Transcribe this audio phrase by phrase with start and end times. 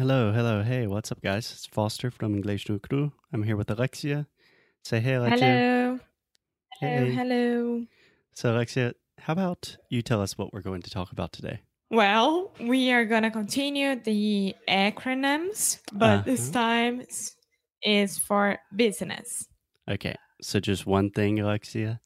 [0.00, 1.52] Hello, hello, hey, what's up, guys?
[1.52, 3.12] It's Foster from English no Crew.
[3.34, 4.26] I'm here with Alexia.
[4.82, 5.46] Say hey, Alexia.
[5.46, 6.00] Hello.
[6.80, 7.04] Hello.
[7.04, 7.12] Hey.
[7.12, 7.84] Hello.
[8.32, 11.60] So, Alexia, how about you tell us what we're going to talk about today?
[11.90, 16.58] Well, we are going to continue the acronyms, but this Uh-huh.
[16.58, 17.02] time
[17.82, 19.48] is for business.
[19.86, 22.00] Okay, so just one thing, Alexia.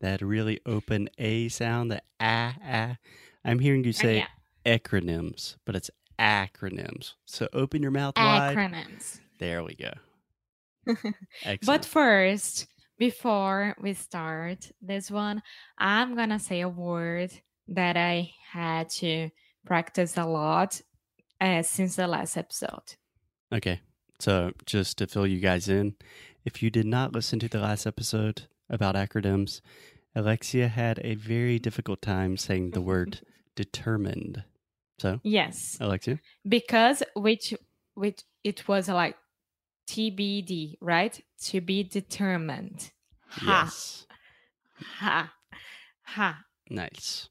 [0.00, 2.96] That really open A sound, the ah, ah.
[3.44, 4.78] I'm hearing you say yeah.
[4.78, 7.14] acronyms, but it's acronyms.
[7.24, 8.56] So open your mouth wide.
[8.56, 9.20] Acronyms.
[9.38, 9.92] There we go.
[11.66, 12.66] But first,
[12.98, 15.42] before we start this one,
[15.78, 17.30] I'm going to say a word
[17.68, 19.30] that I had to
[19.64, 20.80] practice a lot
[21.40, 22.96] uh, since the last episode.
[23.52, 23.80] Okay.
[24.18, 25.94] So, just to fill you guys in,
[26.44, 29.62] if you did not listen to the last episode about acronyms,
[30.14, 33.20] Alexia had a very difficult time saying the word
[33.56, 34.44] determined.
[35.00, 35.78] So, Yes.
[35.80, 37.54] I like to because which
[37.94, 39.16] which it was like
[39.88, 41.18] TBD, right?
[41.44, 42.90] To be determined.
[43.28, 44.06] Ha Yes.
[44.98, 45.32] ha
[46.02, 46.44] ha.
[46.68, 47.28] Nice.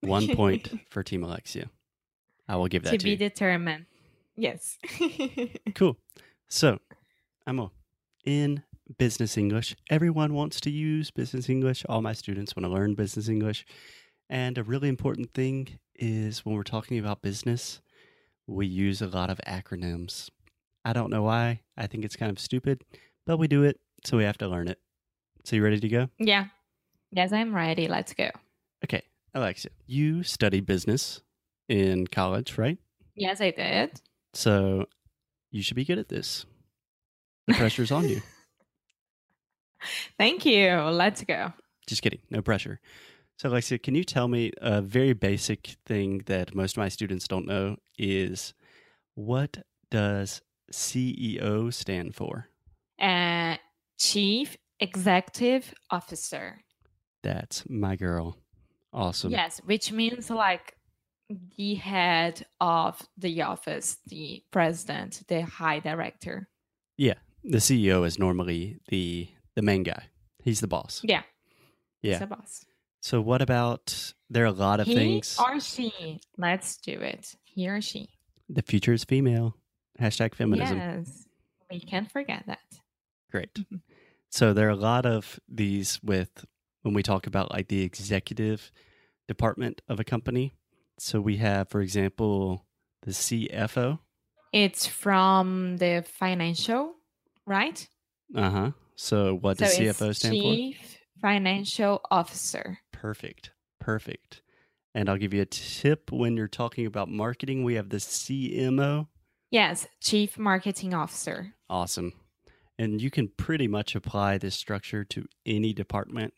[0.00, 1.70] One point for Team Alexia.
[2.48, 3.16] I will give that to to, be you.
[3.16, 3.86] determined.
[4.36, 4.78] Yes.
[5.74, 5.96] cool.
[6.48, 6.78] So,
[7.46, 7.72] Amo,
[8.24, 8.62] in
[8.98, 11.84] business English, everyone wants to use business English.
[11.88, 13.64] All my students want to learn business English.
[14.28, 17.80] And a really important thing is when we're talking about business,
[18.46, 20.30] we use a lot of acronyms.
[20.84, 21.60] I don't know why.
[21.76, 22.84] I think it's kind of stupid,
[23.26, 24.78] but we do it, so we have to learn it.
[25.44, 26.08] So, you ready to go?
[26.18, 26.46] yeah.
[27.12, 27.86] Yes, I'm ready.
[27.86, 28.30] Let's go.
[28.84, 31.22] Okay, Alexia, you study business
[31.68, 32.78] in college, right?
[33.14, 34.00] Yes, I did.
[34.34, 34.86] So,
[35.52, 36.44] you should be good at this.
[37.46, 38.22] The pressure's on you.
[40.18, 40.74] Thank you.
[40.74, 41.52] Let's go.
[41.86, 42.20] Just kidding.
[42.28, 42.80] No pressure.
[43.38, 47.28] So, Alexia, can you tell me a very basic thing that most of my students
[47.28, 48.54] don't know is
[49.14, 49.58] what
[49.90, 50.40] does
[50.72, 52.48] CEO stand for?
[52.98, 53.56] Uh,
[53.98, 56.62] Chief Executive Officer.
[57.22, 58.38] That's my girl.
[58.90, 59.32] Awesome.
[59.32, 60.74] Yes, which means like
[61.58, 66.48] the head of the office, the president, the high director.
[66.96, 67.14] Yeah,
[67.44, 70.04] the CEO is normally the the main guy.
[70.42, 71.00] He's the boss.
[71.02, 71.22] Yeah.
[72.00, 72.14] Yeah.
[72.14, 72.64] It's a boss.
[73.06, 75.38] So, what about there are a lot of he things.
[75.38, 76.18] or she.
[76.36, 77.36] Let's do it.
[77.44, 78.08] He or she.
[78.48, 79.54] The future is female.
[80.00, 80.78] Hashtag feminism.
[80.78, 81.28] Yes.
[81.70, 82.80] We can't forget that.
[83.30, 83.54] Great.
[83.54, 83.82] Mhm.
[84.28, 86.46] So there are a lot of these with
[86.82, 88.72] when we talk about like the executive
[89.28, 90.54] department of a company.
[90.98, 92.66] So we have, for example,
[93.02, 94.00] the CFO.
[94.52, 96.96] It's from the financial,
[97.46, 97.88] right?
[98.34, 98.70] Uh huh.
[98.96, 100.30] So what does so CFO it's for?
[100.32, 102.78] Chief Financial Officer.
[103.06, 103.52] Perfect.
[103.78, 104.42] Perfect.
[104.92, 107.62] And I'll give you a tip when you're talking about marketing.
[107.62, 109.06] We have the CMO.
[109.52, 111.54] Yes, Chief Marketing Officer.
[111.70, 112.14] Awesome.
[112.80, 116.34] And you can pretty much apply this structure to any department,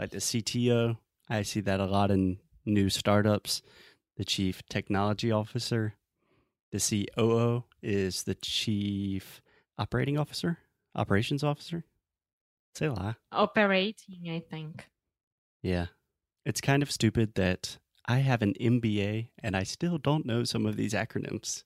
[0.00, 0.96] like the CTO.
[1.28, 3.62] I see that a lot in new startups.
[4.16, 5.94] The chief technology officer.
[6.72, 9.40] The COO is the chief
[9.78, 10.58] operating officer,
[10.96, 11.84] operations officer.
[12.74, 13.14] Say a lie.
[13.30, 14.88] Operating, I think.
[15.62, 15.86] Yeah.
[16.44, 20.66] It's kind of stupid that I have an MBA and I still don't know some
[20.66, 21.64] of these acronyms.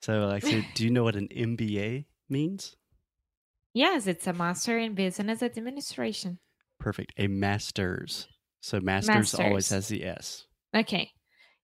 [0.00, 2.76] So, like, so do you know what an MBA means?
[3.74, 6.38] Yes, it's a Master in Business Administration.
[6.78, 7.12] Perfect.
[7.16, 8.26] A master's.
[8.60, 10.46] So master's always has the S.
[10.74, 11.12] Okay.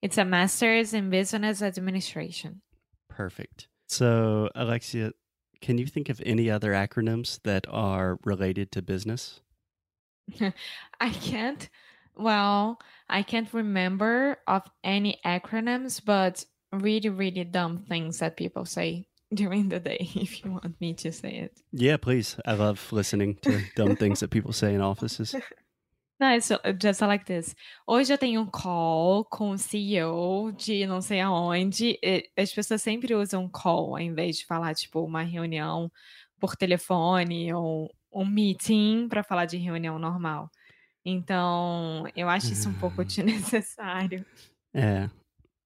[0.01, 2.63] It's a Master's in Business Administration.
[3.09, 3.67] Perfect.
[3.89, 5.13] So, Alexia,
[5.61, 9.41] can you think of any other acronyms that are related to business?
[11.01, 11.69] I can't,
[12.19, 12.79] well,
[13.09, 19.69] I can't remember of any acronyms, but really, really dumb things that people say during
[19.69, 21.61] the day, if you want me to say it.
[21.73, 22.37] Yeah, please.
[22.47, 25.35] I love listening to dumb things that people say in offices.
[26.21, 26.51] Não, it's
[26.81, 27.55] just like this.
[27.87, 31.97] Hoje eu tenho um call com o CEO de não sei aonde.
[32.37, 35.89] as pessoas sempre usam call ao invés de falar, tipo, uma reunião
[36.41, 40.51] por telefone ou um meeting para falar de reunião normal.
[41.11, 44.25] Então, eu acho isso um pouco desnecessário.
[44.75, 45.09] É.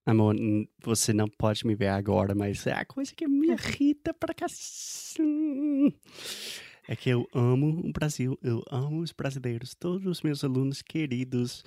[0.07, 0.37] Amor,
[0.83, 5.21] você não pode me ver agora, mas é a coisa que me irrita pra cacete.
[6.89, 11.65] É que eu amo o Brasil, eu amo os brasileiros, todos os meus alunos queridos,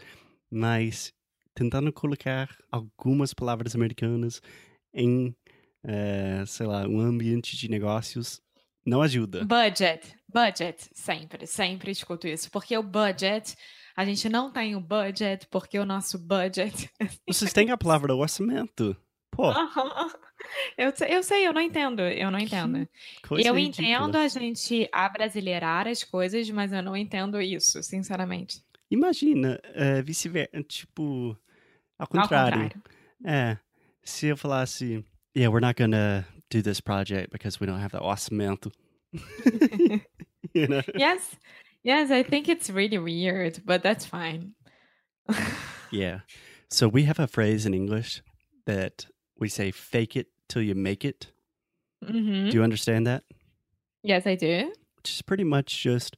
[0.49, 1.13] mas
[1.53, 4.41] tentando colocar algumas palavras americanas
[4.93, 5.35] em,
[5.83, 8.41] eh, sei lá, um ambiente de negócios
[8.85, 9.43] não ajuda.
[9.45, 12.49] Budget, budget, sempre, sempre escuto isso.
[12.51, 13.55] Porque o budget,
[13.95, 16.89] a gente não tem o budget, porque o nosso budget.
[17.27, 18.95] Vocês têm a palavra orçamento.
[19.31, 19.51] Pô,
[20.77, 22.87] eu, sei, eu sei, eu não entendo, eu não entendo.
[23.27, 23.87] coisa Eu ridícula.
[23.87, 28.63] entendo a gente abrasileirar as coisas, mas eu não entendo isso, sinceramente.
[28.89, 31.37] Imagina, eh, vice-versa, tipo,
[31.97, 32.61] ao Ao contrário.
[32.61, 32.83] contrário.
[33.25, 33.57] É,
[34.03, 35.03] se eu falasse,
[35.35, 38.71] yeah, we're not gonna do this project because we don't have the orçamento.
[40.53, 40.81] you know?
[40.95, 41.35] Yes,
[41.83, 44.53] yes, I think it's really weird, but that's fine.
[45.91, 46.19] Yeah.
[46.67, 48.23] So we have a phrase in English
[48.65, 49.05] that
[49.39, 51.31] we say fake it till you make it.
[52.03, 52.49] Mhm.
[52.49, 53.23] Do you understand that?
[54.01, 54.73] Yes, I do.
[54.97, 56.17] Which is pretty much just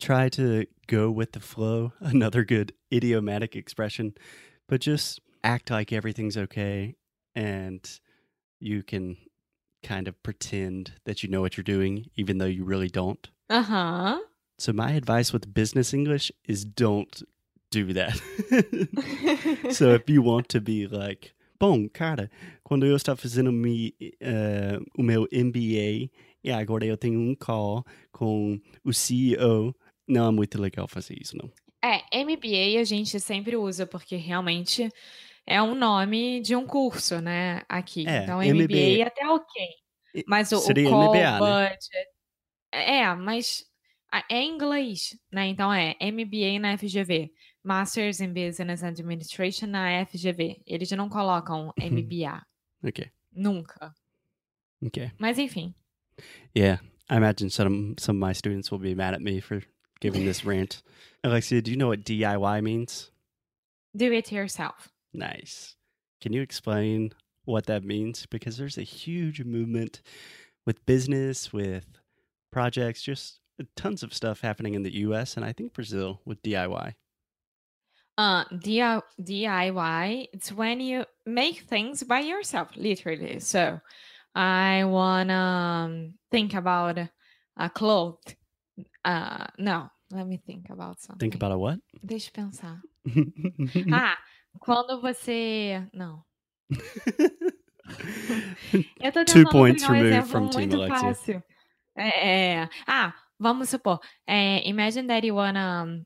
[0.00, 1.92] try to go with the flow.
[2.00, 4.14] Another good idiomatic expression,
[4.68, 6.94] but just act like everything's okay
[7.34, 8.00] and
[8.60, 9.16] you can
[9.82, 13.28] kind of pretend that you know what you're doing, even though you really don't.
[13.50, 14.20] Aham.
[14.58, 17.22] So, my advice with business English is don't
[17.70, 18.20] do that.
[19.72, 22.28] so, if you want to be like, bom, cara,
[22.64, 26.10] quando eu estava fazendo mi, eh, o meu MBA
[26.42, 29.74] e agora eu tenho um call com o CEO,
[30.06, 31.50] não é muito legal fazer isso, não.
[31.82, 34.90] É, MBA a gente sempre usa porque realmente
[35.48, 37.62] é um nome de um curso, né?
[37.68, 38.06] Aqui.
[38.06, 38.64] É, então, MBA.
[38.64, 40.24] MBA até ok.
[40.26, 41.38] Mas o, o seria call, MBA, né?
[41.38, 41.88] budget.
[42.70, 43.64] É, mas
[44.30, 45.46] é em inglês, né?
[45.46, 47.32] Então é MBA na FGV.
[47.64, 50.62] Masters in Business Administration na FGV.
[50.66, 52.42] Eles não colocam MBA.
[52.86, 53.92] Okay, Nunca.
[54.84, 55.10] okay.
[55.18, 55.74] Mas enfim.
[56.54, 59.62] Yeah, I imagine some some of my students will be mad at me for
[60.00, 60.82] giving this rant.
[61.24, 63.10] Alexia, do you know what DIY means?
[63.96, 64.90] Do it yourself.
[65.12, 65.76] Nice.
[66.20, 67.12] Can you explain
[67.44, 68.26] what that means?
[68.26, 70.02] Because there's a huge movement
[70.66, 71.86] with business, with
[72.50, 73.40] projects, just
[73.76, 76.94] tons of stuff happening in the US and I think Brazil with DIY.
[78.16, 83.38] Uh, DIY, it's when you make things by yourself, literally.
[83.38, 83.80] So
[84.34, 86.98] I want to um, think about
[87.56, 88.34] a cloth.
[89.04, 91.30] Uh, no, let me think about something.
[91.30, 91.78] Think about a what?
[92.04, 92.80] Deixa eu pensar.
[93.92, 94.18] Ah,
[94.60, 95.86] quando você.
[95.92, 96.22] Não.
[99.00, 101.42] Eu tô Two points um removed from Team Alexia.
[101.96, 102.68] É, é.
[102.86, 103.98] Ah, vamos supor.
[104.26, 106.04] é, imagine that you wanna um,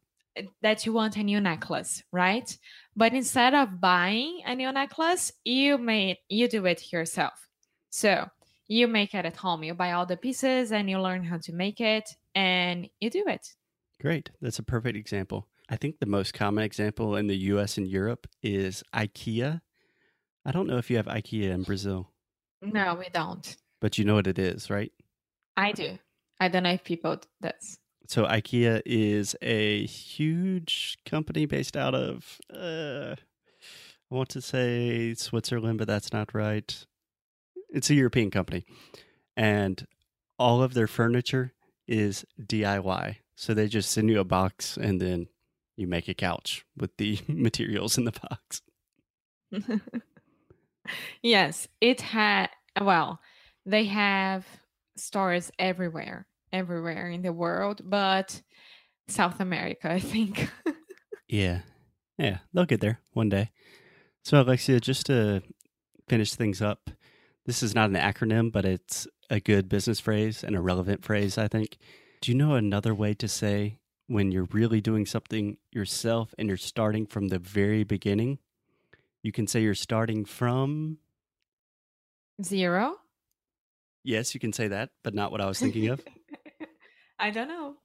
[0.63, 2.57] that you want a new necklace, right?
[2.97, 7.49] But instead of buying a new necklace, you made you do it yourself.
[7.91, 8.31] So
[8.69, 9.65] you make it at home.
[9.65, 13.25] You buy all the pieces and you learn how to make it, and you do
[13.27, 13.47] it.
[14.01, 14.31] Great.
[14.41, 15.49] That's a perfect example.
[15.69, 19.61] I think the most common example in the US and Europe is IKEA.
[20.45, 22.11] I don't know if you have IKEA in Brazil,
[22.61, 23.57] No, we don't.
[23.81, 24.93] but you know what it is, right?
[25.57, 25.99] I do.
[26.41, 27.79] I don't know if people does.
[28.09, 33.15] So IKEA is a huge company based out of uh
[34.11, 36.85] I want to say Switzerland, but that's not right.
[37.71, 38.67] It's a European company.
[39.39, 39.87] And
[40.39, 41.55] all of their furniture
[41.89, 43.17] is DIY.
[43.37, 45.29] So they just send you a box and then
[45.83, 48.63] you make a couch with the materials in the box.
[51.23, 52.49] yes, it had.
[52.81, 53.21] Well,
[53.67, 54.47] they have
[54.97, 58.41] stores everywhere, everywhere in the world, but
[59.09, 60.49] South America, I think.
[61.29, 61.61] Yeah.
[62.19, 63.53] Yeah, they'll get there one day.
[64.23, 65.43] So, Alexia, just to
[66.07, 66.91] finish things up,
[67.47, 71.39] this is not an acronym, but it's a good business phrase and a relevant phrase,
[71.39, 71.79] I think.
[72.21, 73.79] Do you know another way to say
[74.09, 78.39] when you're really doing something yourself and you're starting from the very beginning?
[79.23, 80.99] You can say you're starting from,
[82.43, 82.97] Zero.
[84.05, 86.01] yes, you can say that, but not what I was thinking of,
[87.19, 87.77] I don't know.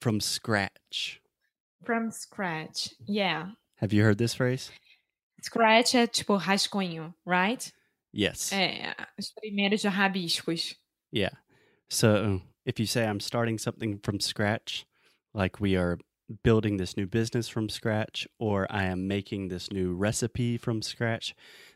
[0.00, 1.20] from scratch.
[1.84, 2.88] From scratch.
[3.06, 3.50] Yeah.
[3.76, 4.70] Have you heard this phrase?
[5.42, 7.70] Scratch é tipo rascunho, right?
[8.12, 8.50] Yes.
[8.52, 10.74] É, os primeiros rabiscos.
[11.10, 11.30] Yeah.
[11.90, 14.86] So if you say I'm starting something from scratch,
[15.34, 15.98] like we are
[16.42, 21.34] building this new business from scratch, or I am making this new recipe from scratch,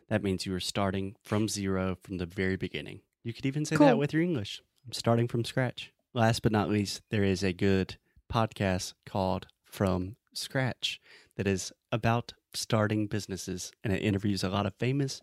[0.08, 3.00] that means you are starting from zero from the very beginning.
[3.24, 4.62] You could even say that with your English.
[4.86, 5.92] I'm starting from scratch.
[6.14, 7.96] Last but not least, there is a good
[8.32, 11.00] podcast called From Scratch
[11.36, 13.72] that is about starting businesses.
[13.82, 15.20] And it interviews a lot of famous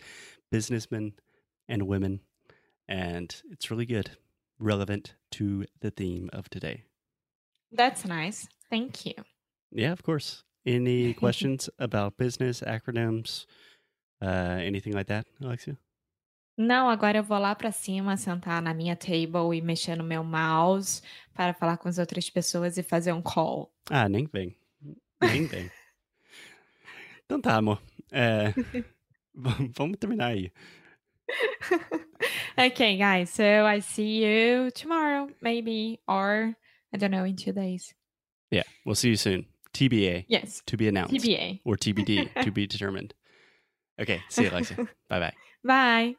[0.52, 1.14] businessmen
[1.68, 2.20] and women.
[2.88, 4.12] And it's really good,
[4.60, 6.84] relevant to the theme of today.
[7.74, 8.48] That's nice.
[8.70, 9.16] Thank you.
[9.72, 10.44] Yeah, of course.
[10.66, 13.46] Any questions about business, acronyms,
[14.22, 15.78] uh, anything like that, Alexia?
[16.56, 20.24] Não, agora eu vou lá para cima, sentar na minha table e mexer no meu
[20.24, 21.02] mouse
[21.34, 23.74] para falar com as outras pessoas e fazer um call.
[23.90, 24.56] Ah, nem vem.
[25.20, 25.72] Nem vem.
[27.26, 27.82] então tá, amor.
[28.12, 28.54] É,
[29.34, 30.52] vamos terminar aí.
[32.56, 33.32] okay, guys.
[33.32, 36.56] So I see you tomorrow, maybe, or
[36.94, 37.94] I don't know, in two days.
[38.52, 39.48] Yeah, we'll see you soon.
[39.74, 40.26] TBA.
[40.28, 40.62] Yes.
[40.68, 41.14] To be announced.
[41.16, 41.62] TBA.
[41.66, 43.14] Or TBD, to be determined.
[44.00, 44.78] Okay, see you, Alexia.
[45.10, 45.34] bye bye.
[45.64, 46.16] Bye.